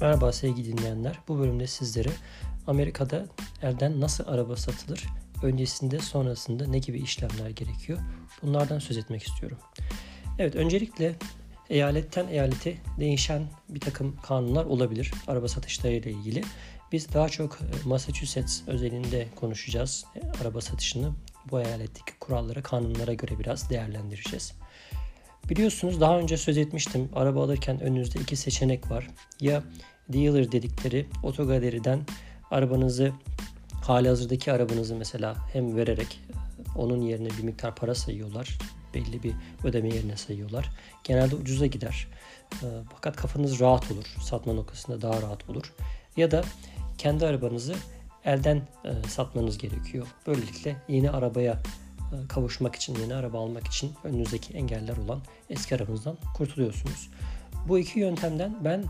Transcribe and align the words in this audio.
Merhaba 0.00 0.32
sevgili 0.32 0.76
dinleyenler. 0.76 1.18
Bu 1.28 1.38
bölümde 1.38 1.66
sizlere 1.66 2.08
Amerika'da 2.66 3.26
elden 3.62 4.00
nasıl 4.00 4.24
araba 4.26 4.56
satılır, 4.56 5.06
öncesinde 5.42 5.98
sonrasında 5.98 6.66
ne 6.66 6.78
gibi 6.78 6.98
işlemler 6.98 7.50
gerekiyor 7.50 7.98
bunlardan 8.42 8.78
söz 8.78 8.96
etmek 8.96 9.22
istiyorum. 9.22 9.58
Evet 10.38 10.56
öncelikle 10.56 11.16
eyaletten 11.70 12.28
eyalete 12.28 12.78
değişen 13.00 13.42
bir 13.68 13.80
takım 13.80 14.16
kanunlar 14.16 14.64
olabilir 14.64 15.12
araba 15.26 15.48
satışları 15.48 15.94
ile 15.94 16.10
ilgili. 16.10 16.42
Biz 16.92 17.14
daha 17.14 17.28
çok 17.28 17.58
e, 17.60 17.88
Massachusetts 17.88 18.60
özelinde 18.66 19.28
konuşacağız 19.36 20.04
e, 20.16 20.42
araba 20.42 20.60
satışını. 20.60 21.12
Bu 21.50 21.60
eyaletteki 21.60 22.18
kurallara, 22.20 22.62
kanunlara 22.62 23.14
göre 23.14 23.38
biraz 23.38 23.70
değerlendireceğiz. 23.70 24.52
Biliyorsunuz 25.48 26.00
daha 26.00 26.18
önce 26.18 26.36
söz 26.36 26.58
etmiştim. 26.58 27.08
Araba 27.14 27.44
alırken 27.44 27.80
önünüzde 27.80 28.20
iki 28.20 28.36
seçenek 28.36 28.90
var. 28.90 29.06
Ya 29.40 29.62
dealer 30.08 30.52
dedikleri 30.52 31.06
otogaleriden 31.22 32.00
arabanızı 32.50 33.12
hali 33.82 34.08
hazırdaki 34.08 34.52
arabanızı 34.52 34.94
mesela 34.96 35.36
hem 35.52 35.76
vererek 35.76 36.20
onun 36.76 37.00
yerine 37.00 37.28
bir 37.38 37.42
miktar 37.42 37.74
para 37.74 37.94
sayıyorlar. 37.94 38.58
Belli 38.94 39.22
bir 39.22 39.32
ödeme 39.64 39.88
yerine 39.88 40.16
sayıyorlar. 40.16 40.70
Genelde 41.04 41.36
ucuza 41.36 41.66
gider. 41.66 42.08
Ee, 42.52 42.66
fakat 42.94 43.16
kafanız 43.16 43.60
rahat 43.60 43.90
olur. 43.92 44.14
Satma 44.22 44.52
noktasında 44.52 45.02
daha 45.02 45.22
rahat 45.22 45.50
olur. 45.50 45.72
Ya 46.16 46.30
da 46.30 46.44
kendi 46.98 47.26
arabanızı 47.26 47.74
elden 48.24 48.56
e, 48.56 49.08
satmanız 49.08 49.58
gerekiyor. 49.58 50.06
Böylelikle 50.26 50.76
yeni 50.88 51.10
arabaya 51.10 51.52
e, 51.52 51.58
kavuşmak 52.28 52.74
için, 52.74 52.94
yeni 52.94 53.14
araba 53.14 53.38
almak 53.38 53.66
için 53.66 53.92
önünüzdeki 54.04 54.54
engeller 54.54 54.96
olan 54.96 55.20
eski 55.50 55.76
arabanızdan 55.76 56.16
kurtuluyorsunuz. 56.36 57.10
Bu 57.68 57.78
iki 57.78 57.98
yöntemden 57.98 58.56
ben 58.64 58.84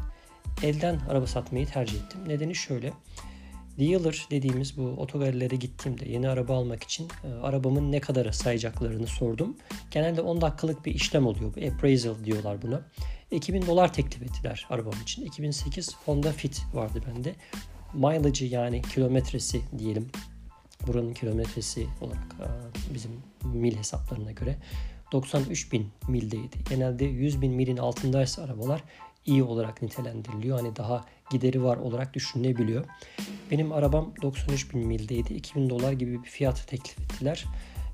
elden 0.62 1.00
araba 1.08 1.26
satmayı 1.26 1.66
tercih 1.66 1.94
ettim. 1.94 2.20
Nedeni 2.28 2.54
şöyle. 2.54 2.92
Dealer 3.78 4.26
dediğimiz 4.30 4.76
bu 4.76 4.82
otogarilere 4.82 5.56
gittiğimde 5.56 6.08
yeni 6.08 6.28
araba 6.28 6.56
almak 6.56 6.82
için 6.82 7.08
e, 7.24 7.28
arabamın 7.42 7.92
ne 7.92 8.00
kadar 8.00 8.32
sayacaklarını 8.32 9.06
sordum. 9.06 9.56
Genelde 9.91 10.20
10 10.20 10.41
dakikalık 10.41 10.86
bir 10.86 10.94
işlem 10.94 11.26
oluyor. 11.26 11.54
Bu 11.56 11.66
appraisal 11.66 12.24
diyorlar 12.24 12.62
buna. 12.62 12.82
2000 13.30 13.66
dolar 13.66 13.92
teklif 13.92 14.22
ettiler 14.22 14.66
arabam 14.70 14.94
için. 15.02 15.24
2008 15.24 15.94
Honda 16.04 16.32
Fit 16.32 16.62
vardı 16.74 17.02
bende. 17.08 17.34
Mileage'ı 17.94 18.48
yani 18.48 18.82
kilometresi 18.82 19.60
diyelim. 19.78 20.10
Buranın 20.86 21.14
kilometresi 21.14 21.86
olarak 22.00 22.36
e, 22.40 22.46
bizim 22.94 23.10
mil 23.44 23.76
hesaplarına 23.76 24.32
göre 24.32 24.56
93 25.12 25.72
bin 25.72 25.88
mildeydi. 26.08 26.56
Genelde 26.68 27.04
100 27.04 27.42
bin 27.42 27.52
milin 27.52 27.76
altındaysa 27.76 28.42
arabalar 28.42 28.84
iyi 29.26 29.42
olarak 29.42 29.82
nitelendiriliyor. 29.82 30.58
Hani 30.58 30.76
daha 30.76 31.04
gideri 31.30 31.62
var 31.62 31.76
olarak 31.76 32.14
düşünülebiliyor. 32.14 32.84
Benim 33.50 33.72
arabam 33.72 34.12
93 34.22 34.74
bin 34.74 34.86
mildeydi. 34.86 35.34
2000 35.34 35.70
dolar 35.70 35.92
gibi 35.92 36.22
bir 36.22 36.28
fiyat 36.28 36.68
teklif 36.68 36.98
ettiler. 36.98 37.44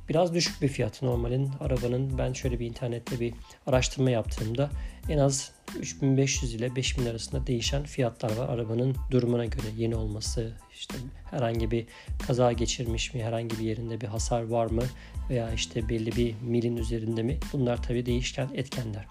Biraz 0.08 0.34
düşük 0.34 0.62
bir 0.62 0.68
fiyat 0.68 1.02
normalin 1.02 1.50
arabanın 1.60 2.18
ben 2.18 2.32
şöyle 2.32 2.60
bir 2.60 2.66
internette 2.66 3.20
bir 3.20 3.34
araştırma 3.66 4.10
yaptığımda 4.10 4.70
en 5.08 5.18
az 5.18 5.52
3500 5.78 6.54
ile 6.54 6.76
5000 6.76 7.06
arasında 7.06 7.46
değişen 7.46 7.84
fiyatlar 7.84 8.36
var. 8.36 8.48
Arabanın 8.48 8.96
durumuna 9.10 9.44
göre 9.44 9.66
yeni 9.76 9.96
olması, 9.96 10.52
işte 10.74 10.94
herhangi 11.30 11.70
bir 11.70 11.86
kaza 12.26 12.52
geçirmiş 12.52 13.14
mi, 13.14 13.24
herhangi 13.24 13.58
bir 13.58 13.64
yerinde 13.64 14.00
bir 14.00 14.06
hasar 14.06 14.42
var 14.42 14.66
mı 14.66 14.82
veya 15.30 15.50
işte 15.50 15.88
belli 15.88 16.16
bir 16.16 16.34
milin 16.42 16.76
üzerinde 16.76 17.22
mi? 17.22 17.38
Bunlar 17.52 17.82
tabii 17.82 18.06
değişken 18.06 18.48
etkenler. 18.54 19.06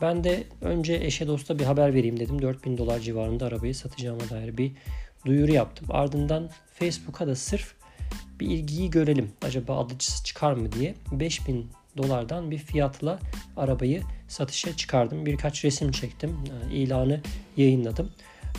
Ben 0.00 0.24
de 0.24 0.44
önce 0.60 0.94
eşe 0.94 1.26
dosta 1.26 1.58
bir 1.58 1.64
haber 1.64 1.94
vereyim 1.94 2.20
dedim. 2.20 2.42
4000 2.42 2.78
dolar 2.78 3.00
civarında 3.00 3.46
arabayı 3.46 3.74
satacağıma 3.74 4.30
dair 4.30 4.56
bir 4.56 4.72
duyuru 5.26 5.52
yaptım. 5.52 5.86
Ardından 5.90 6.50
Facebook'a 6.74 7.26
da 7.26 7.36
sırf 7.36 7.74
bir 8.42 8.46
ilgiyi 8.46 8.90
görelim. 8.90 9.32
Acaba 9.42 9.76
alıcısı 9.76 10.24
çıkar 10.24 10.52
mı 10.52 10.72
diye 10.72 10.94
5000 11.12 11.70
dolardan 11.96 12.50
bir 12.50 12.58
fiyatla 12.58 13.18
arabayı 13.56 14.02
satışa 14.28 14.76
çıkardım. 14.76 15.26
Birkaç 15.26 15.64
resim 15.64 15.92
çektim. 15.92 16.38
E, 16.70 16.74
ilanı 16.74 17.20
yayınladım. 17.56 18.10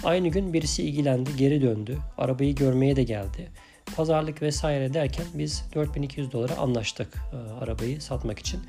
Aynı 0.03 0.27
gün 0.27 0.53
birisi 0.53 0.83
ilgilendi, 0.83 1.29
geri 1.37 1.61
döndü. 1.61 1.97
Arabayı 2.17 2.55
görmeye 2.55 2.95
de 2.95 3.03
geldi. 3.03 3.51
Pazarlık 3.95 4.41
vesaire 4.41 4.93
derken 4.93 5.25
biz 5.33 5.63
4200 5.75 6.31
dolara 6.31 6.57
anlaştık 6.57 7.17
e, 7.33 7.63
arabayı 7.63 8.01
satmak 8.01 8.39
için. 8.39 8.59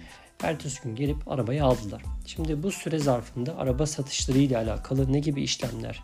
Ertesi 0.42 0.82
gün 0.82 0.96
gelip 0.96 1.28
arabayı 1.28 1.64
aldılar. 1.64 2.02
Şimdi 2.26 2.62
bu 2.62 2.70
süre 2.70 2.98
zarfında 2.98 3.58
araba 3.58 3.86
satışları 3.86 4.38
ile 4.38 4.58
alakalı 4.58 5.12
ne 5.12 5.20
gibi 5.20 5.42
işlemler, 5.42 6.02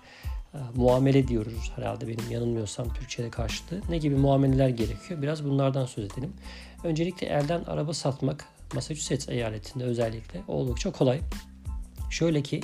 muamele 0.75 1.29
diyoruz 1.29 1.73
herhalde 1.77 2.09
benim 2.09 2.31
yanılmıyorsam 2.31 2.93
Türkçe'de 2.93 3.31
karşılığı. 3.31 3.81
Ne 3.89 3.99
gibi 3.99 4.17
muameleler 4.17 4.69
gerekiyor? 4.69 5.23
Biraz 5.23 5.45
bunlardan 5.45 5.87
söz 5.87 6.05
edelim. 6.05 6.33
Öncelikle 6.85 7.27
elden 7.27 7.65
araba 7.65 7.95
satmak 7.95 8.45
Massachusetts 8.75 9.29
eyaletinde 9.29 9.85
özellikle 9.85 10.41
oldukça 10.49 10.93
kolay. 10.93 11.21
Şöyle 12.11 12.43
ki 12.43 12.61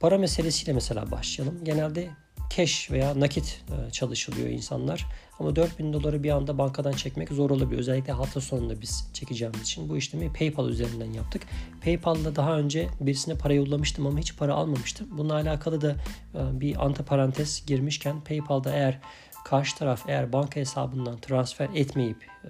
para 0.00 0.18
meselesiyle 0.18 0.72
mesela 0.72 1.10
başlayalım. 1.10 1.64
Genelde 1.64 2.10
cash 2.58 2.90
veya 2.90 3.20
nakit 3.20 3.64
e, 3.70 3.90
çalışılıyor 3.90 4.48
insanlar. 4.48 5.06
Ama 5.38 5.56
4000 5.56 5.92
doları 5.92 6.22
bir 6.22 6.30
anda 6.30 6.58
bankadan 6.58 6.92
çekmek 6.92 7.28
zor 7.28 7.50
olabilir. 7.50 7.78
Özellikle 7.78 8.12
hafta 8.12 8.40
sonunda 8.40 8.80
biz 8.80 9.10
çekeceğimiz 9.12 9.62
için 9.62 9.88
bu 9.88 9.96
işlemi 9.96 10.32
PayPal 10.32 10.68
üzerinden 10.68 11.12
yaptık. 11.12 11.42
PayPal'da 11.84 12.36
daha 12.36 12.58
önce 12.58 12.88
birisine 13.00 13.34
para 13.34 13.54
yollamıştım 13.54 14.06
ama 14.06 14.18
hiç 14.18 14.36
para 14.36 14.54
almamıştım. 14.54 15.08
Bununla 15.10 15.34
alakalı 15.34 15.80
da 15.80 15.96
e, 16.34 16.60
bir 16.60 16.84
antiparantez 16.84 17.66
girmişken 17.66 18.20
PayPal'da 18.20 18.72
eğer 18.72 19.00
karşı 19.44 19.76
taraf 19.76 20.04
eğer 20.08 20.32
banka 20.32 20.60
hesabından 20.60 21.18
transfer 21.18 21.68
etmeyip 21.74 22.26
e, 22.44 22.48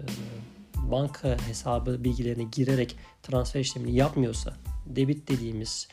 banka 0.76 1.36
hesabı 1.48 2.04
bilgilerini 2.04 2.50
girerek 2.50 2.96
transfer 3.22 3.60
işlemini 3.60 3.96
yapmıyorsa 3.96 4.56
debit 4.86 5.28
dediğimiz 5.28 5.88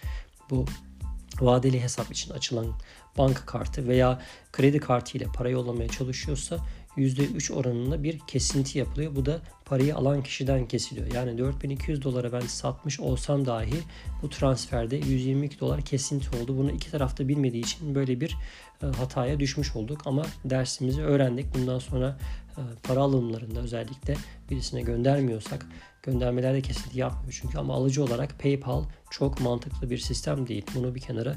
bu 0.50 0.66
vadeli 1.42 1.82
hesap 1.82 2.12
için 2.12 2.34
açılan 2.34 2.66
banka 3.18 3.46
kartı 3.46 3.88
veya 3.88 4.22
kredi 4.52 4.80
kartı 4.80 5.18
ile 5.18 5.26
para 5.26 5.50
yollamaya 5.50 5.90
çalışıyorsa 5.90 6.60
%3 6.98 7.54
oranında 7.54 8.04
bir 8.04 8.20
kesinti 8.20 8.80
yapılıyor. 8.80 9.16
Bu 9.16 9.26
da 9.26 9.42
parayı 9.66 9.96
alan 9.96 10.24
kişiden 10.24 10.68
kesiliyor. 10.68 11.14
Yani 11.14 11.38
4200 11.38 12.04
dolara 12.04 12.34
ben 12.34 12.40
satmış 12.40 13.00
olsam 13.00 13.46
dahi 13.46 13.76
bu 14.22 14.30
transferde 14.30 14.96
122 14.96 15.60
dolar 15.60 15.82
kesinti 15.82 16.38
oldu. 16.38 16.58
Bunu 16.58 16.72
iki 16.72 16.92
tarafta 16.92 17.28
bilmediği 17.28 17.64
için 17.64 17.96
böyle 17.96 18.22
bir 18.22 18.38
e, 18.84 18.86
hataya 18.86 19.40
düşmüş 19.40 19.76
olduk. 19.76 20.02
Ama 20.06 20.26
dersimizi 20.46 21.02
öğrendik. 21.02 21.56
Bundan 21.56 21.80
sonra 21.80 22.18
e, 22.58 22.62
para 22.84 23.00
alımlarında 23.00 23.60
özellikle 23.60 24.16
birisine 24.50 24.82
göndermiyorsak 24.82 25.66
göndermelerde 26.04 26.62
kesinti 26.62 27.00
yapmıyor 27.00 27.38
çünkü 27.42 27.58
ama 27.58 27.74
alıcı 27.74 28.04
olarak 28.04 28.40
PayPal 28.40 28.84
çok 29.10 29.42
mantıklı 29.42 29.90
bir 29.90 29.98
sistem 29.98 30.48
değil. 30.48 30.66
Bunu 30.76 30.96
bir 30.96 31.00
kenara 31.00 31.36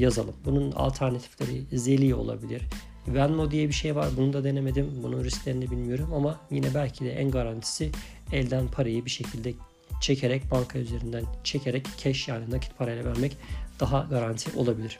yazalım. 0.00 0.34
Bunun 0.44 0.72
alternatifleri 0.72 1.78
Zeli 1.78 2.14
olabilir. 2.14 2.62
Venmo 3.08 3.50
diye 3.50 3.68
bir 3.68 3.72
şey 3.72 3.96
var. 3.96 4.08
Bunu 4.16 4.32
da 4.32 4.44
denemedim. 4.44 4.90
Bunun 5.02 5.24
risklerini 5.24 5.70
bilmiyorum 5.70 6.14
ama 6.14 6.40
yine 6.50 6.74
belki 6.74 7.04
de 7.04 7.12
en 7.12 7.30
garantisi 7.30 7.90
elden 8.32 8.68
parayı 8.68 9.04
bir 9.04 9.10
şekilde 9.10 9.54
çekerek 10.00 10.50
banka 10.50 10.78
üzerinden 10.78 11.24
çekerek 11.44 11.86
cash 12.04 12.28
yani 12.28 12.50
nakit 12.50 12.78
parayla 12.78 13.04
vermek 13.04 13.36
daha 13.80 14.06
garanti 14.10 14.58
olabilir. 14.58 14.98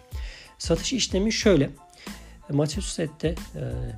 Satış 0.58 0.92
işlemi 0.92 1.32
şöyle. 1.32 1.70
Massachusetts'te, 2.50 3.34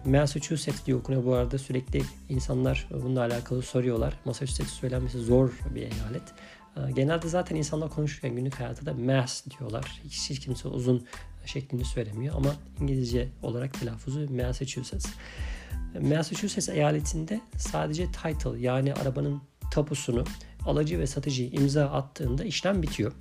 e, 0.06 0.10
Massachusetts 0.10 0.86
diye 0.86 0.96
okunuyor 0.96 1.24
bu 1.24 1.34
arada 1.34 1.58
sürekli 1.58 2.02
insanlar 2.28 2.88
bununla 2.90 3.20
alakalı 3.20 3.62
soruyorlar. 3.62 4.14
Massachusetts 4.24 4.72
söylenmesi 4.72 5.18
zor 5.18 5.50
bir 5.74 5.82
eyalet. 5.82 6.22
E, 6.76 6.90
genelde 6.92 7.28
zaten 7.28 7.56
insanlar 7.56 7.90
konuşurken 7.90 8.36
günlük 8.36 8.60
hayatta 8.60 8.86
da 8.86 8.94
Mass 8.94 9.46
diyorlar. 9.50 10.00
Hiç, 10.04 10.30
hiç 10.30 10.40
kimse 10.40 10.68
uzun 10.68 11.06
şeklini 11.46 11.84
söylemiyor 11.84 12.34
ama 12.36 12.54
İngilizce 12.80 13.28
olarak 13.42 13.80
telaffuzu 13.80 14.30
Massachusetts. 14.30 15.06
Massachusetts 16.00 16.68
eyaletinde 16.68 17.40
sadece 17.56 18.06
title 18.06 18.60
yani 18.60 18.94
arabanın 18.94 19.42
tapusunu 19.70 20.24
alıcı 20.66 20.98
ve 20.98 21.06
satıcı 21.06 21.42
imza 21.42 21.84
attığında 21.84 22.44
işlem 22.44 22.82
bitiyor. 22.82 23.12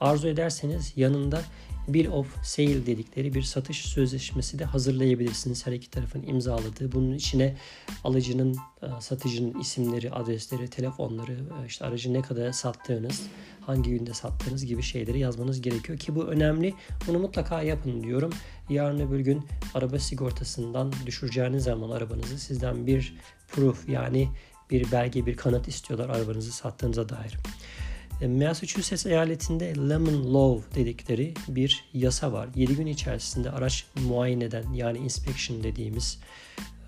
Arzu 0.00 0.28
ederseniz 0.28 0.92
yanında 0.96 1.42
Bill 1.88 2.06
of 2.06 2.44
Sale 2.44 2.86
dedikleri 2.86 3.34
bir 3.34 3.42
satış 3.42 3.84
sözleşmesi 3.84 4.58
de 4.58 4.64
hazırlayabilirsiniz. 4.64 5.66
Her 5.66 5.72
iki 5.72 5.90
tarafın 5.90 6.22
imzaladığı. 6.22 6.92
Bunun 6.92 7.14
içine 7.14 7.56
alıcının, 8.04 8.56
e, 8.82 8.86
satıcının 9.00 9.60
isimleri, 9.60 10.10
adresleri, 10.10 10.70
telefonları, 10.70 11.32
e, 11.32 11.66
işte 11.66 11.84
aracı 11.84 12.12
ne 12.12 12.22
kadar 12.22 12.52
sattığınız, 12.52 13.22
hangi 13.60 13.90
günde 13.90 14.14
sattığınız 14.14 14.66
gibi 14.66 14.82
şeyleri 14.82 15.18
yazmanız 15.18 15.60
gerekiyor 15.60 15.98
ki 15.98 16.14
bu 16.14 16.24
önemli. 16.24 16.74
Bunu 17.06 17.18
mutlaka 17.18 17.62
yapın 17.62 18.02
diyorum. 18.02 18.32
Yarın 18.68 19.00
öbür 19.00 19.20
gün 19.20 19.46
araba 19.74 19.98
sigortasından 19.98 20.92
düşüreceğiniz 21.06 21.64
zaman 21.64 21.90
arabanızı 21.90 22.38
sizden 22.38 22.86
bir 22.86 23.14
proof 23.48 23.88
yani 23.88 24.28
bir 24.70 24.92
belge, 24.92 25.26
bir 25.26 25.36
kanıt 25.36 25.68
istiyorlar 25.68 26.08
arabanızı 26.08 26.52
sattığınıza 26.52 27.08
dair. 27.08 27.36
E, 28.20 28.28
Massachusetts 28.28 29.06
eyaletinde 29.06 29.74
lemon 29.88 30.34
law 30.34 30.74
dedikleri 30.80 31.34
bir 31.48 31.84
yasa 31.94 32.32
var. 32.32 32.48
7 32.54 32.76
gün 32.76 32.86
içerisinde 32.86 33.50
araç 33.50 33.86
muayeneden 34.08 34.72
yani 34.72 34.98
inspection 34.98 35.62
dediğimiz 35.62 36.18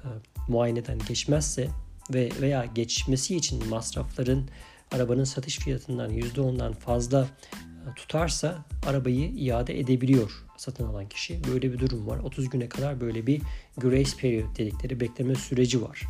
e, 0.04 0.06
muayeneden 0.48 0.98
geçmezse 1.08 1.68
ve 2.14 2.30
veya 2.40 2.64
geçmesi 2.64 3.36
için 3.36 3.68
masrafların 3.68 4.48
arabanın 4.92 5.24
satış 5.24 5.58
fiyatından 5.58 6.10
%10'dan 6.10 6.72
fazla 6.72 7.26
e, 7.60 7.94
tutarsa 7.96 8.64
arabayı 8.86 9.30
iade 9.30 9.80
edebiliyor 9.80 10.44
satın 10.56 10.84
alan 10.84 11.08
kişi. 11.08 11.44
Böyle 11.44 11.72
bir 11.72 11.78
durum 11.78 12.06
var. 12.06 12.18
30 12.18 12.50
güne 12.50 12.68
kadar 12.68 13.00
böyle 13.00 13.26
bir 13.26 13.42
grace 13.76 14.16
period 14.16 14.56
dedikleri 14.56 15.00
bekleme 15.00 15.34
süreci 15.34 15.82
var. 15.82 16.02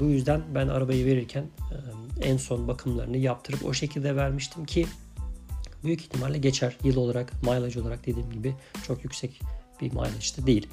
Bu 0.00 0.04
yüzden 0.04 0.42
ben 0.54 0.68
arabayı 0.68 1.06
verirken 1.06 1.44
e, 2.22 2.28
en 2.28 2.36
son 2.36 2.68
bakımlarını 2.68 3.16
yaptırıp 3.16 3.64
o 3.64 3.74
şekilde 3.74 4.16
vermiştim 4.16 4.64
ki 4.64 4.86
büyük 5.84 6.00
ihtimalle 6.00 6.38
geçer. 6.38 6.76
Yıl 6.84 6.96
olarak, 6.96 7.32
mileage 7.42 7.80
olarak 7.80 8.06
dediğim 8.06 8.30
gibi 8.30 8.54
çok 8.86 9.04
yüksek 9.04 9.40
bir 9.80 9.90
mileage'de 9.90 10.46
değil. 10.46 10.68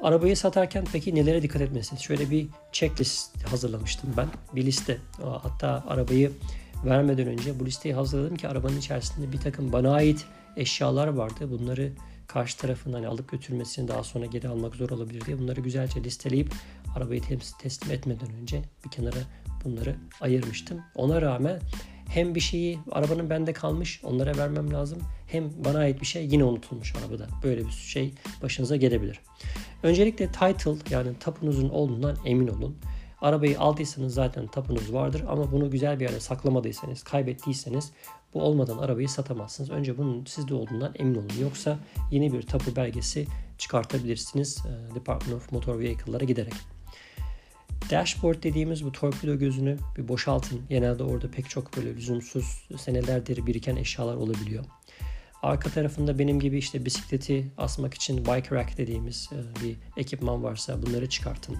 Arabayı 0.00 0.36
satarken 0.36 0.84
peki 0.92 1.14
nelere 1.14 1.42
dikkat 1.42 1.62
etmesi? 1.62 2.02
Şöyle 2.02 2.30
bir 2.30 2.46
checklist 2.72 3.46
hazırlamıştım 3.46 4.14
ben. 4.16 4.28
Bir 4.54 4.66
liste. 4.66 4.98
Hatta 5.42 5.84
arabayı 5.88 6.32
vermeden 6.84 7.26
önce 7.26 7.60
bu 7.60 7.66
listeyi 7.66 7.94
hazırladım 7.94 8.36
ki 8.36 8.48
arabanın 8.48 8.78
içerisinde 8.78 9.32
bir 9.32 9.38
takım 9.38 9.72
bana 9.72 9.92
ait 9.92 10.26
eşyalar 10.56 11.08
vardı. 11.08 11.50
Bunları 11.50 11.92
karşı 12.28 12.58
tarafın 12.58 12.92
hani 12.92 13.08
alıp 13.08 13.30
götürmesini 13.30 13.88
daha 13.88 14.04
sonra 14.04 14.26
geri 14.26 14.48
almak 14.48 14.74
zor 14.74 14.90
olabilir 14.90 15.20
diye 15.26 15.38
bunları 15.38 15.60
güzelce 15.60 16.04
listeleyip 16.04 16.52
arabayı 16.96 17.22
teslim 17.58 17.92
etmeden 17.92 18.32
önce 18.42 18.62
bir 18.84 18.90
kenara 18.90 19.18
bunları 19.64 19.96
ayırmıştım. 20.20 20.80
Ona 20.94 21.22
rağmen 21.22 21.60
hem 22.08 22.34
bir 22.34 22.40
şeyi 22.40 22.78
arabanın 22.92 23.30
bende 23.30 23.52
kalmış 23.52 24.00
onlara 24.04 24.36
vermem 24.36 24.72
lazım 24.72 24.98
hem 25.26 25.64
bana 25.64 25.78
ait 25.78 26.00
bir 26.00 26.06
şey 26.06 26.26
yine 26.26 26.44
unutulmuş 26.44 26.94
arabada. 26.96 27.26
Böyle 27.42 27.66
bir 27.66 27.72
şey 27.72 28.14
başınıza 28.42 28.76
gelebilir. 28.76 29.20
Öncelikle 29.82 30.26
title 30.26 30.76
yani 30.90 31.18
tapunuzun 31.20 31.68
olduğundan 31.68 32.16
emin 32.24 32.48
olun. 32.48 32.76
Arabayı 33.20 33.60
aldıysanız 33.60 34.14
zaten 34.14 34.46
tapunuz 34.46 34.92
vardır 34.92 35.24
ama 35.28 35.52
bunu 35.52 35.70
güzel 35.70 36.00
bir 36.00 36.04
yere 36.04 36.20
saklamadıysanız, 36.20 37.02
kaybettiyseniz 37.02 37.92
bu 38.34 38.42
olmadan 38.42 38.78
arabayı 38.78 39.08
satamazsınız. 39.08 39.70
Önce 39.70 39.98
bunun 39.98 40.24
sizde 40.24 40.54
olduğundan 40.54 40.94
emin 40.98 41.14
olun. 41.14 41.32
Yoksa 41.40 41.78
yeni 42.10 42.32
bir 42.32 42.42
tapu 42.42 42.76
belgesi 42.76 43.26
çıkartabilirsiniz 43.58 44.58
e, 44.66 44.94
Department 44.94 45.36
of 45.36 45.52
Motor 45.52 45.78
Vehicle'lara 45.78 46.24
giderek. 46.24 46.54
Dashboard 47.90 48.42
dediğimiz 48.42 48.84
bu 48.84 48.92
torpido 48.92 49.38
gözünü 49.38 49.76
bir 49.96 50.08
boşaltın. 50.08 50.60
Genelde 50.68 51.02
orada 51.02 51.30
pek 51.30 51.50
çok 51.50 51.76
böyle 51.76 51.96
lüzumsuz 51.96 52.68
senelerdir 52.78 53.46
biriken 53.46 53.76
eşyalar 53.76 54.16
olabiliyor. 54.16 54.64
Arka 55.42 55.70
tarafında 55.70 56.18
benim 56.18 56.40
gibi 56.40 56.58
işte 56.58 56.84
bisikleti 56.84 57.46
asmak 57.58 57.94
için 57.94 58.18
bike 58.18 58.56
rack 58.56 58.78
dediğimiz 58.78 59.30
e, 59.32 59.64
bir 59.64 59.76
ekipman 59.96 60.42
varsa 60.42 60.82
bunları 60.82 61.08
çıkartın. 61.08 61.56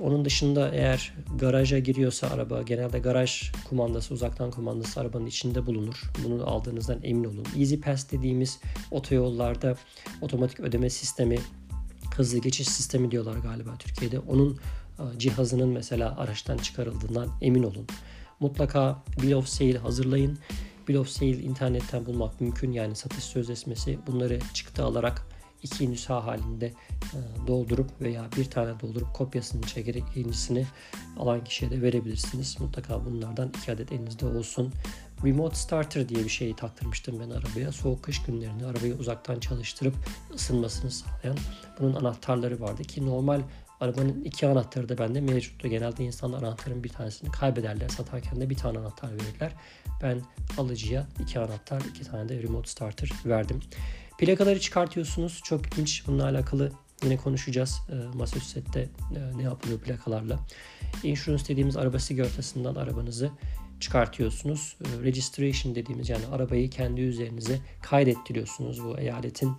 Onun 0.00 0.24
dışında 0.24 0.70
eğer 0.74 1.14
garaja 1.38 1.78
giriyorsa 1.78 2.26
araba 2.26 2.62
genelde 2.62 2.98
garaj 2.98 3.52
kumandası 3.68 4.14
uzaktan 4.14 4.50
kumandası 4.50 5.00
arabanın 5.00 5.26
içinde 5.26 5.66
bulunur. 5.66 6.02
Bunu 6.24 6.50
aldığınızdan 6.50 6.98
emin 7.02 7.24
olun. 7.24 7.46
Easy 7.58 7.76
Pass 7.76 8.10
dediğimiz 8.12 8.60
otoyollarda 8.90 9.76
otomatik 10.20 10.60
ödeme 10.60 10.90
sistemi 10.90 11.38
hızlı 12.16 12.38
geçiş 12.38 12.68
sistemi 12.68 13.10
diyorlar 13.10 13.36
galiba 13.36 13.70
Türkiye'de. 13.78 14.18
Onun 14.18 14.58
e, 14.98 15.18
cihazının 15.18 15.68
mesela 15.68 16.16
araçtan 16.18 16.56
çıkarıldığından 16.56 17.28
emin 17.40 17.62
olun. 17.62 17.86
Mutlaka 18.40 19.02
Bill 19.22 19.32
of 19.32 19.48
Sale 19.48 19.78
hazırlayın. 19.78 20.38
Bill 20.88 20.94
of 20.94 21.08
Sale 21.08 21.30
internetten 21.30 22.06
bulmak 22.06 22.40
mümkün 22.40 22.72
yani 22.72 22.96
satış 22.96 23.24
sözleşmesi 23.24 23.98
bunları 24.06 24.38
çıktı 24.54 24.84
alarak 24.84 25.26
iki 25.62 25.90
nüsha 25.90 26.26
halinde 26.26 26.66
e, 26.66 27.18
doldurup 27.46 28.00
veya 28.00 28.24
bir 28.36 28.44
tane 28.44 28.80
doldurup 28.80 29.14
kopyasını 29.14 29.62
çekerek 29.62 30.04
ikincisini 30.10 30.66
alan 31.18 31.44
kişiye 31.44 31.70
de 31.70 31.82
verebilirsiniz. 31.82 32.60
Mutlaka 32.60 33.04
bunlardan 33.04 33.48
iki 33.48 33.72
adet 33.72 33.92
elinizde 33.92 34.26
olsun. 34.26 34.72
Remote 35.24 35.56
Starter 35.56 36.08
diye 36.08 36.24
bir 36.24 36.30
şeyi 36.30 36.56
taktırmıştım 36.56 37.20
ben 37.20 37.30
arabaya. 37.30 37.72
Soğuk 37.72 38.02
kış 38.02 38.22
günlerinde 38.22 38.66
arabayı 38.66 38.94
uzaktan 38.94 39.40
çalıştırıp 39.40 39.94
ısınmasını 40.34 40.90
sağlayan 40.90 41.36
bunun 41.80 41.94
anahtarları 41.94 42.60
vardı 42.60 42.82
ki 42.82 43.06
normal 43.06 43.40
arabanın 43.80 44.24
iki 44.24 44.46
anahtarı 44.46 44.88
da 44.88 44.98
bende 44.98 45.20
mevcuttu. 45.20 45.68
Genelde 45.68 46.04
insanlar 46.04 46.42
anahtarın 46.42 46.84
bir 46.84 46.88
tanesini 46.88 47.30
kaybederler. 47.30 47.88
Satarken 47.88 48.40
de 48.40 48.50
bir 48.50 48.56
tane 48.56 48.78
anahtar 48.78 49.10
verirler. 49.12 49.52
Ben 50.02 50.22
alıcıya 50.58 51.06
iki 51.22 51.38
anahtar, 51.38 51.82
iki 51.90 52.04
tane 52.04 52.28
de 52.28 52.42
remote 52.42 52.70
starter 52.70 53.12
verdim. 53.26 53.60
Plakaları 54.18 54.60
çıkartıyorsunuz. 54.60 55.40
Çok 55.44 55.66
ilginç. 55.66 56.06
Bununla 56.06 56.24
alakalı 56.24 56.72
yine 57.04 57.16
konuşacağız. 57.16 57.80
E, 57.88 58.16
Massachusetts'te 58.16 58.80
e, 58.80 59.38
ne 59.38 59.42
yapılıyor 59.42 59.80
plakalarla. 59.80 60.38
Insurance 61.02 61.48
dediğimiz 61.48 61.76
araba 61.76 61.98
sigortasından 61.98 62.74
arabanızı 62.74 63.30
çıkartıyorsunuz. 63.80 64.76
E, 64.84 65.04
registration 65.04 65.74
dediğimiz 65.74 66.08
yani 66.08 66.26
arabayı 66.26 66.70
kendi 66.70 67.00
üzerinize 67.00 67.60
kaydettiriyorsunuz. 67.82 68.84
Bu 68.84 68.98
eyaletin 68.98 69.52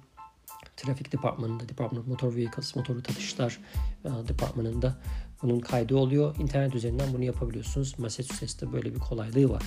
trafik 0.77 1.11
departmanında, 1.11 1.69
Department 1.69 2.03
of 2.03 2.07
Motor 2.07 2.35
Vehicles, 2.35 2.75
motoru 2.75 3.03
tatışlar 3.03 3.59
e, 4.05 4.09
departmanında 4.27 4.97
bunun 5.41 5.59
kaydı 5.59 5.95
oluyor. 5.95 6.35
İnternet 6.39 6.75
üzerinden 6.75 7.13
bunu 7.13 7.23
yapabiliyorsunuz. 7.23 7.99
Massachusetts'te 7.99 8.73
böyle 8.73 8.95
bir 8.95 8.99
kolaylığı 8.99 9.49
var. 9.49 9.63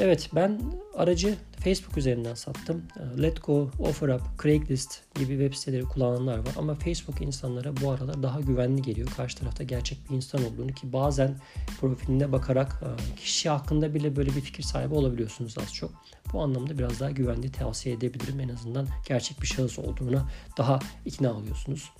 Evet 0.00 0.30
ben 0.34 0.60
aracı 0.94 1.36
Facebook 1.64 1.98
üzerinden 1.98 2.34
sattım. 2.34 2.82
Ee, 2.96 3.22
Letgo, 3.22 3.70
OfferUp, 3.78 4.22
Craigslist 4.42 5.00
gibi 5.14 5.28
web 5.28 5.54
siteleri 5.54 5.82
kullananlar 5.82 6.38
var. 6.38 6.54
Ama 6.56 6.74
Facebook 6.74 7.22
insanlara 7.22 7.76
bu 7.76 7.90
aralar 7.90 8.22
daha 8.22 8.40
güvenli 8.40 8.82
geliyor. 8.82 9.08
Karşı 9.16 9.38
tarafta 9.38 9.64
gerçek 9.64 9.98
bir 10.10 10.16
insan 10.16 10.44
olduğunu 10.44 10.72
ki 10.72 10.92
bazen 10.92 11.36
profiline 11.80 12.32
bakarak 12.32 12.82
e, 12.82 13.16
kişi 13.16 13.48
hakkında 13.48 13.94
bile 13.94 14.16
böyle 14.16 14.30
bir 14.36 14.40
fikir 14.40 14.62
sahibi 14.62 14.94
olabiliyorsunuz 14.94 15.58
az 15.58 15.74
çok. 15.74 15.90
Bu 16.32 16.42
anlamda 16.42 16.78
biraz 16.78 17.00
daha 17.00 17.10
güvenli 17.10 17.52
tavsiye 17.52 17.94
edebilirim. 17.94 18.40
En 18.40 18.48
azından 18.48 18.86
gerçek 19.08 19.42
bir 19.42 19.46
şahıs 19.46 19.78
olduğuna 19.78 20.28
daha 20.58 20.78
ikna 21.04 21.32
oluyorsunuz. 21.32 21.90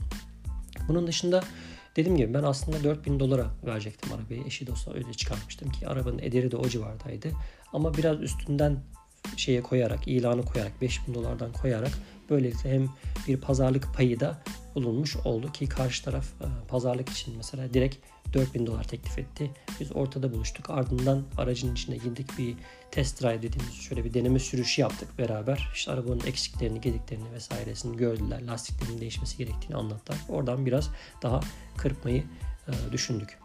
Bunun 0.89 1.07
dışında 1.07 1.45
Dediğim 1.97 2.17
gibi 2.17 2.35
ben 2.35 2.43
aslında 2.43 2.85
4000 2.85 3.21
dolara 3.21 3.47
verecektim 3.67 4.13
arabayı. 4.13 4.47
Eşi 4.47 4.67
dostu 4.67 4.93
öyle 4.95 5.13
çıkartmıştım 5.13 5.71
ki 5.71 5.89
arabanın 5.89 6.19
ederi 6.19 6.51
de 6.51 6.57
o 6.57 6.69
civardaydı. 6.69 7.29
Ama 7.73 7.95
biraz 7.95 8.21
üstünden 8.21 8.77
şeye 9.37 9.63
koyarak, 9.63 10.09
ilanı 10.09 10.45
koyarak, 10.45 10.81
5000 10.81 11.15
dolardan 11.15 11.53
koyarak 11.53 11.93
böylelikle 12.31 12.73
hem 12.73 12.89
bir 13.29 13.37
pazarlık 13.37 13.95
payı 13.95 14.21
da 14.21 14.43
bulunmuş 14.77 15.17
oldu 15.17 15.53
ki 15.53 15.69
karşı 15.69 16.05
taraf 16.05 16.27
e, 16.41 16.47
pazarlık 16.69 17.09
için 17.09 17.35
mesela 17.37 17.75
direkt 17.75 17.97
4000 18.35 18.67
dolar 18.67 18.85
teklif 18.85 19.19
etti. 19.19 19.51
Biz 19.81 19.97
ortada 19.97 20.33
buluştuk. 20.33 20.71
Ardından 20.71 21.23
aracın 21.39 21.73
içine 21.73 21.97
girdik 21.97 22.27
bir 22.39 22.55
test 22.91 23.23
drive 23.23 23.43
dediğimiz 23.43 23.75
şöyle 23.75 24.05
bir 24.05 24.15
deneme 24.15 24.39
sürüşü 24.39 24.81
yaptık 24.81 25.19
beraber. 25.19 25.71
İşte 25.75 25.93
arabanın 25.93 26.21
eksiklerini, 26.27 26.81
gediklerini 26.81 27.33
vesairesini 27.33 27.97
gördüler. 27.97 28.43
Lastiklerin 28.43 29.01
değişmesi 29.01 29.39
gerektiğini 29.39 29.77
anlattılar. 29.77 30.19
Oradan 30.29 30.67
biraz 30.67 30.91
daha 31.23 31.41
kırpmayı 31.77 32.25
e, 32.69 32.93
düşündük. 32.93 33.39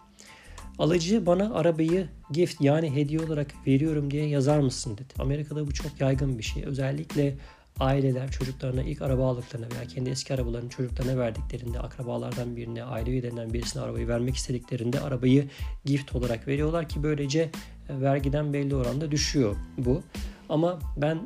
Alıcı 0.80 1.26
bana 1.26 1.54
arabayı 1.54 2.08
gift 2.32 2.62
yani 2.62 2.96
hediye 2.96 3.20
olarak 3.20 3.68
veriyorum 3.68 4.12
diye 4.12 4.28
yazar 4.28 4.60
mısın 4.60 4.94
dedi. 4.94 5.14
Amerika'da 5.20 5.68
bu 5.68 5.74
çok 5.74 6.02
yaygın 6.02 6.38
bir 6.38 6.44
şey. 6.44 6.64
Özellikle 6.64 7.36
aileler 7.80 8.32
çocuklarına 8.32 8.84
ilk 8.84 9.02
araba 9.02 9.28
aldıklarına 9.28 9.68
veya 9.76 9.86
kendi 9.86 10.10
eski 10.10 10.34
arabalarını 10.34 10.70
çocuklarına 10.70 11.18
verdiklerinde 11.18 11.80
akrabalardan 11.80 12.56
birine, 12.56 12.84
aile 12.84 13.12
üyelerinden 13.12 13.54
birisine 13.54 13.84
arabayı 13.84 14.08
vermek 14.08 14.36
istediklerinde 14.36 15.00
arabayı 15.00 15.48
gift 15.86 16.16
olarak 16.16 16.48
veriyorlar 16.48 16.90
ki 16.90 17.04
böylece 17.04 17.50
e, 17.90 18.02
vergiden 18.02 18.54
belli 18.54 18.76
oranda 18.76 19.12
düşüyor 19.12 19.56
bu. 19.78 20.02
Ama 20.50 20.80
ben 20.98 21.20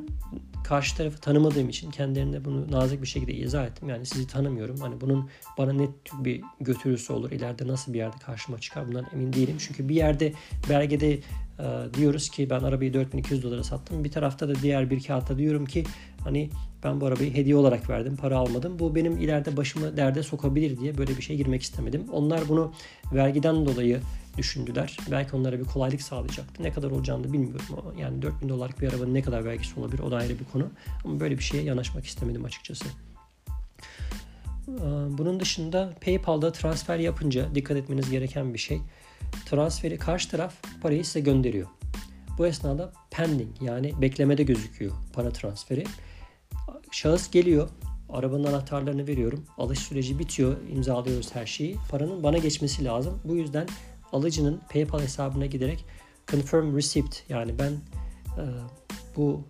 karşı 0.64 0.96
tarafı 0.96 1.20
tanımadığım 1.20 1.68
için 1.68 1.90
kendilerine 1.90 2.44
bunu 2.44 2.70
nazik 2.70 3.02
bir 3.02 3.06
şekilde 3.06 3.34
izah 3.34 3.66
ettim. 3.66 3.88
Yani 3.88 4.06
sizi 4.06 4.26
tanımıyorum. 4.26 4.76
Hani 4.76 5.00
bunun 5.00 5.30
bana 5.58 5.72
ne 5.72 5.88
tür 6.04 6.24
bir 6.24 6.40
götürüsü 6.60 7.12
olur, 7.12 7.30
ileride 7.30 7.66
nasıl 7.66 7.92
bir 7.92 7.98
yerde 7.98 8.16
karşıma 8.16 8.58
çıkar 8.58 8.88
bundan 8.88 9.06
emin 9.12 9.32
değilim. 9.32 9.56
Çünkü 9.58 9.88
bir 9.88 9.94
yerde 9.94 10.32
belgede 10.68 11.12
e, 11.12 11.20
diyoruz 11.94 12.30
ki 12.30 12.50
ben 12.50 12.60
arabayı 12.60 12.94
4200 12.94 13.42
dolara 13.42 13.64
sattım. 13.64 14.04
Bir 14.04 14.10
tarafta 14.10 14.48
da 14.48 14.54
diğer 14.54 14.90
bir 14.90 15.02
kağıtta 15.02 15.38
diyorum 15.38 15.66
ki 15.66 15.84
hani 16.26 16.50
ben 16.84 17.00
bu 17.00 17.06
arabayı 17.06 17.34
hediye 17.34 17.56
olarak 17.56 17.90
verdim, 17.90 18.16
para 18.16 18.38
almadım. 18.38 18.78
Bu 18.78 18.94
benim 18.94 19.18
ileride 19.18 19.56
başımı 19.56 19.96
derde 19.96 20.22
sokabilir 20.22 20.78
diye 20.80 20.98
böyle 20.98 21.16
bir 21.16 21.22
şey 21.22 21.36
girmek 21.36 21.62
istemedim. 21.62 22.04
Onlar 22.12 22.48
bunu 22.48 22.72
vergiden 23.12 23.66
dolayı 23.66 24.00
düşündüler. 24.36 24.96
Belki 25.10 25.36
onlara 25.36 25.58
bir 25.60 25.64
kolaylık 25.64 26.02
sağlayacaktı. 26.02 26.62
Ne 26.62 26.72
kadar 26.72 26.90
olacağını 26.90 27.24
da 27.24 27.32
bilmiyorum. 27.32 27.94
Yani 27.98 28.22
4000 28.22 28.48
dolarlık 28.48 28.80
bir 28.80 28.88
arabanın 28.88 29.14
ne 29.14 29.22
kadar 29.22 29.44
vergisi 29.44 29.80
olabilir 29.80 30.02
o 30.02 30.10
da 30.10 30.16
ayrı 30.16 30.38
bir 30.38 30.44
konu. 30.44 30.70
Ama 31.04 31.20
böyle 31.20 31.38
bir 31.38 31.42
şeye 31.42 31.62
yanaşmak 31.62 32.06
istemedim 32.06 32.44
açıkçası. 32.44 32.84
Bunun 35.18 35.40
dışında 35.40 35.92
PayPal'da 36.04 36.52
transfer 36.52 36.98
yapınca 36.98 37.54
dikkat 37.54 37.76
etmeniz 37.76 38.10
gereken 38.10 38.54
bir 38.54 38.58
şey. 38.58 38.80
Transferi 39.46 39.98
karşı 39.98 40.30
taraf 40.30 40.54
parayı 40.82 41.04
size 41.04 41.20
gönderiyor. 41.20 41.66
Bu 42.38 42.46
esnada 42.46 42.92
pending 43.10 43.62
yani 43.62 43.92
beklemede 44.00 44.42
gözüküyor 44.42 44.92
para 45.12 45.30
transferi. 45.30 45.84
Şahıs 46.96 47.30
geliyor. 47.30 47.68
Arabanın 48.08 48.44
anahtarlarını 48.44 49.06
veriyorum. 49.06 49.44
Alış 49.58 49.78
süreci 49.78 50.18
bitiyor. 50.18 50.56
imzalıyoruz 50.72 51.34
her 51.34 51.46
şeyi. 51.46 51.76
Paranın 51.90 52.22
bana 52.22 52.38
geçmesi 52.38 52.84
lazım. 52.84 53.20
Bu 53.24 53.36
yüzden 53.36 53.66
alıcının 54.12 54.60
PayPal 54.72 55.00
hesabına 55.00 55.46
giderek 55.46 55.84
confirm 56.30 56.76
receipt 56.76 57.24
yani 57.28 57.58
ben 57.58 57.72
e, 57.72 58.44
bu 59.16 59.44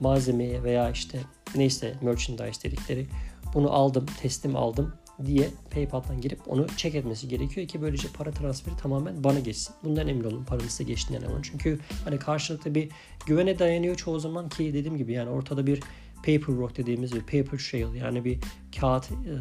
malzemeye 0.00 0.62
veya 0.62 0.90
işte 0.90 1.20
neyse 1.56 1.94
merchandise 2.02 2.62
dedikleri 2.62 3.06
bunu 3.54 3.72
aldım, 3.72 4.06
teslim 4.20 4.56
aldım 4.56 4.94
diye 5.26 5.50
PayPal'dan 5.70 6.20
girip 6.20 6.40
onu 6.46 6.66
check 6.76 6.96
etmesi 6.96 7.28
gerekiyor 7.28 7.68
ki 7.68 7.82
böylece 7.82 8.08
para 8.08 8.30
transferi 8.30 8.76
tamamen 8.76 9.24
bana 9.24 9.38
geçsin. 9.38 9.74
Bundan 9.84 10.08
emin 10.08 10.24
olun 10.24 10.44
paranın 10.44 10.68
size 10.68 10.84
geçtiğinden 10.84 11.24
emin 11.24 11.34
olun. 11.34 11.42
Çünkü 11.42 11.78
hani 12.04 12.18
karşılıklı 12.18 12.74
bir 12.74 12.88
güvene 13.26 13.58
dayanıyor 13.58 13.94
çoğu 13.94 14.20
zaman 14.20 14.48
ki 14.48 14.74
dediğim 14.74 14.96
gibi 14.96 15.12
yani 15.12 15.30
ortada 15.30 15.66
bir 15.66 15.80
paperwork 16.22 16.76
dediğimiz 16.76 17.12
bir 17.12 17.20
paper 17.20 17.58
trail 17.58 17.94
yani 17.94 18.24
bir 18.24 18.38
kağıt 18.80 19.10
e, 19.10 19.34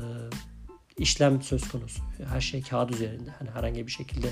işlem 0.97 1.41
söz 1.41 1.69
konusu. 1.69 2.01
Her 2.29 2.41
şey 2.41 2.61
kağıt 2.61 2.91
üzerinde. 2.91 3.29
Hani 3.39 3.49
herhangi 3.49 3.87
bir 3.87 3.91
şekilde 3.91 4.27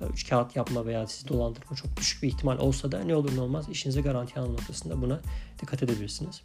e, 0.00 0.04
üç 0.12 0.28
kağıt 0.28 0.56
yapma 0.56 0.86
veya 0.86 1.06
sizi 1.06 1.28
dolandırma 1.28 1.76
çok 1.76 1.96
düşük 1.96 2.22
bir 2.22 2.28
ihtimal 2.28 2.58
olsa 2.58 2.92
da 2.92 3.04
ne 3.04 3.16
olur 3.16 3.36
ne 3.36 3.40
olmaz 3.40 3.68
işinize 3.68 4.00
garanti 4.00 4.40
alma 4.40 4.52
noktasında 4.52 5.02
buna 5.02 5.20
dikkat 5.62 5.82
edebilirsiniz. 5.82 6.42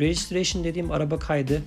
Registration 0.00 0.64
dediğim 0.64 0.90
araba 0.90 1.18
kaydı 1.18 1.62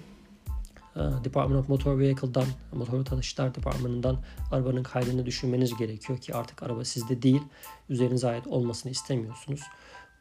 e, 0.95 0.99
Department 0.99 1.59
of 1.59 1.69
Motor 1.69 1.99
Vehicle'dan, 1.99 2.45
Motor 2.73 3.05
Taşıtlar 3.05 3.55
Departmanı'ndan 3.55 4.17
arabanın 4.51 4.83
kaydını 4.83 5.25
düşünmeniz 5.25 5.77
gerekiyor 5.77 6.19
ki 6.19 6.35
artık 6.35 6.63
araba 6.63 6.85
sizde 6.85 7.21
değil, 7.21 7.41
üzerinize 7.89 8.27
ait 8.27 8.47
olmasını 8.47 8.91
istemiyorsunuz. 8.91 9.61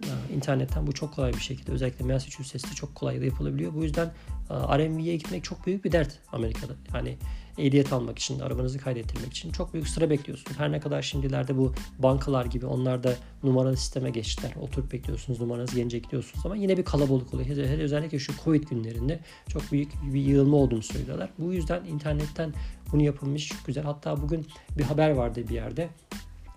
E, 0.05 0.35
internetten 0.35 0.87
bu 0.87 0.93
çok 0.93 1.15
kolay 1.15 1.33
bir 1.33 1.41
şekilde 1.41 1.73
özellikle 1.73 2.05
Massachusetts'te 2.05 2.75
çok 2.75 2.95
kolay 2.95 3.25
yapılabiliyor. 3.25 3.75
Bu 3.75 3.83
yüzden 3.83 4.13
RMV'ye 4.51 5.17
gitmek 5.17 5.45
çok 5.45 5.67
büyük 5.67 5.85
bir 5.85 5.93
dert 5.93 6.19
Amerika'da. 6.33 6.73
Yani 6.95 7.17
ehliyet 7.59 7.93
almak 7.93 8.19
için, 8.19 8.41
arabanızı 8.41 8.79
kaydettirmek 8.79 9.33
için 9.33 9.53
çok 9.53 9.75
büyük 9.75 9.89
sıra 9.89 10.11
bekliyorsunuz. 10.11 10.59
Her 10.59 10.73
ne 10.73 10.81
kadar 10.81 11.03
şimdilerde 11.03 11.57
bu 11.57 11.75
bankalar 11.99 12.45
gibi 12.45 12.67
onlar 12.67 13.05
da 13.05 13.15
numaralı 13.43 13.77
sisteme 13.77 14.11
geçtiler. 14.11 14.53
Oturup 14.61 14.93
bekliyorsunuz, 14.93 15.41
numaranızı 15.41 15.77
gelince 15.77 15.99
gidiyorsunuz 15.99 16.47
ama 16.47 16.57
yine 16.57 16.77
bir 16.77 16.85
kalabalık 16.85 17.35
oluyor. 17.35 17.49
Hele 17.49 17.83
özellikle 17.83 18.19
şu 18.19 18.33
Covid 18.45 18.69
günlerinde 18.69 19.21
çok 19.49 19.73
büyük 19.73 19.93
bir 20.15 20.21
yığılma 20.21 20.57
olduğunu 20.57 20.83
söylüyorlar. 20.83 21.31
Bu 21.39 21.53
yüzden 21.53 21.85
internetten 21.85 22.55
bunu 22.93 23.03
yapılmış 23.03 23.53
güzel. 23.67 23.85
Hatta 23.85 24.23
bugün 24.23 24.47
bir 24.79 24.83
haber 24.83 25.11
vardı 25.11 25.49
bir 25.49 25.55
yerde. 25.55 25.89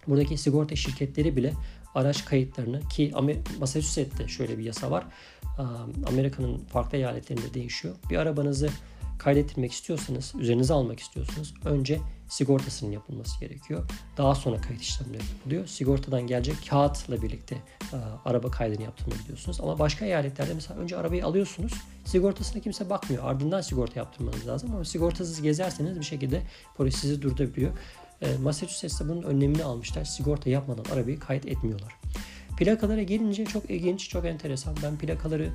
Buradaki 0.08 0.38
sigorta 0.38 0.76
şirketleri 0.76 1.36
bile 1.36 1.54
araç 1.98 2.26
kayıtlarını 2.26 2.88
ki 2.90 3.14
Massachusetts'te 3.60 4.28
şöyle 4.28 4.58
bir 4.58 4.64
yasa 4.64 4.92
var. 4.92 5.06
Amerika'nın 6.08 6.58
farklı 6.58 6.98
eyaletlerinde 6.98 7.54
değişiyor. 7.54 7.96
Bir 8.10 8.18
arabanızı 8.18 8.70
kaydettirmek 9.20 9.72
istiyorsanız, 9.72 10.34
üzerinize 10.40 10.74
almak 10.74 11.00
istiyorsanız 11.00 11.54
önce 11.66 12.00
sigortasının 12.30 12.92
yapılması 12.92 13.40
gerekiyor. 13.40 13.90
Daha 14.18 14.36
sonra 14.36 14.62
kayıt 14.62 14.82
işlemleri 14.82 15.24
yapılıyor. 15.38 15.68
Sigortadan 15.68 16.28
gelecek 16.28 16.56
kağıtla 16.70 17.22
birlikte 17.22 17.56
e, 17.94 17.98
araba 18.26 18.52
kaydını 18.52 18.84
yaptırmayı 18.84 19.22
biliyorsunuz. 19.24 19.62
Ama 19.62 19.80
başka 19.80 20.06
eyaletlerde 20.06 20.54
mesela 20.54 20.80
önce 20.80 20.98
arabayı 20.98 21.26
alıyorsunuz. 21.26 21.74
Sigortasına 22.06 22.62
kimse 22.62 22.90
bakmıyor. 22.90 23.24
Ardından 23.26 23.62
sigorta 23.62 24.00
yaptırmanız 24.00 24.48
lazım. 24.48 24.72
Ama 24.76 24.86
sigortasız 24.86 25.42
gezerseniz 25.42 26.00
bir 26.00 26.06
şekilde 26.06 26.42
polis 26.78 26.96
sizi 26.96 27.22
durdurabiliyor. 27.22 27.72
E, 28.22 28.38
Massachusetts'te 28.38 29.10
bunun 29.10 29.22
önlemini 29.24 29.64
almışlar. 29.64 30.06
Sigorta 30.06 30.50
yapmadan 30.50 30.94
arabayı 30.94 31.20
kayıt 31.20 31.46
etmiyorlar. 31.46 31.96
Plakalara 32.58 33.04
gelince 33.04 33.46
çok 33.46 33.70
ilginç, 33.70 34.10
çok 34.10 34.26
enteresan. 34.26 34.76
Ben 34.84 34.98
plakaları 34.98 35.50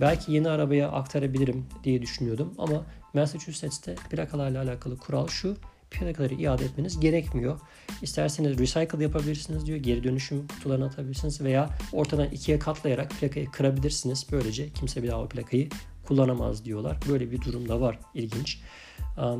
belki 0.00 0.32
yeni 0.32 0.48
arabaya 0.48 0.90
aktarabilirim 0.90 1.66
diye 1.84 2.02
düşünüyordum 2.02 2.54
ama 2.58 2.84
Massachusetts'te 3.14 3.94
plakalarla 3.94 4.62
alakalı 4.62 4.98
kural 4.98 5.28
şu. 5.28 5.56
Plakaları 5.90 6.34
iade 6.34 6.64
etmeniz 6.64 7.00
gerekmiyor. 7.00 7.60
İsterseniz 8.02 8.58
recycle 8.58 9.02
yapabilirsiniz 9.02 9.66
diyor. 9.66 9.78
Geri 9.78 10.04
dönüşüm 10.04 10.46
kutularına 10.48 10.86
atabilirsiniz 10.86 11.40
veya 11.40 11.70
ortadan 11.92 12.28
ikiye 12.30 12.58
katlayarak 12.58 13.10
plakayı 13.10 13.50
kırabilirsiniz. 13.50 14.26
Böylece 14.32 14.70
kimse 14.70 15.02
bir 15.02 15.08
daha 15.08 15.22
o 15.22 15.28
plakayı 15.28 15.68
kullanamaz 16.06 16.64
diyorlar. 16.64 16.96
Böyle 17.08 17.30
bir 17.30 17.42
durum 17.42 17.68
da 17.68 17.80
var. 17.80 17.98
İlginç. 18.14 18.60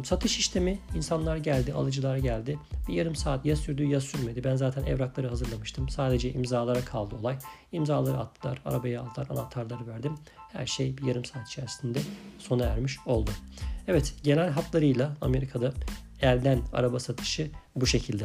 Satış 0.04 0.38
işlemi 0.38 0.78
insanlar 0.94 1.36
geldi, 1.36 1.72
alıcılar 1.72 2.16
geldi. 2.16 2.58
Bir 2.88 2.94
yarım 2.94 3.16
saat 3.16 3.46
ya 3.46 3.56
sürdü 3.56 3.84
ya 3.84 4.00
sürmedi. 4.00 4.44
Ben 4.44 4.56
zaten 4.56 4.84
evrakları 4.84 5.28
hazırlamıştım. 5.28 5.88
Sadece 5.88 6.32
imzalara 6.32 6.80
kaldı 6.80 7.14
olay. 7.20 7.38
İmzaları 7.72 8.18
attılar, 8.18 8.62
arabayı 8.64 9.00
aldılar, 9.00 9.26
anahtarları 9.30 9.86
verdim. 9.86 10.14
Her 10.52 10.66
şey 10.66 10.96
bir 10.96 11.02
yarım 11.02 11.24
saat 11.24 11.48
içerisinde 11.48 11.98
sona 12.38 12.64
ermiş 12.64 12.98
oldu. 13.06 13.30
Evet, 13.88 14.14
genel 14.22 14.50
hatlarıyla 14.50 15.16
Amerika'da 15.20 15.72
elden 16.22 16.60
araba 16.72 17.00
satışı 17.00 17.50
bu 17.76 17.86
şekilde. 17.86 18.24